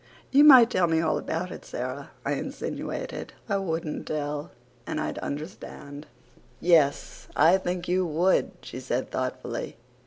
[0.31, 3.33] "You might tell me all about it, Sara," I insinuated.
[3.47, 4.49] "I wouldn't tell
[4.87, 6.07] and I'd understand."
[6.59, 9.77] "Yes, I think you would," she said thoughtfully.